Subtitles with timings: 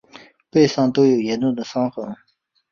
[0.49, 2.15] 背上都是严重的伤痕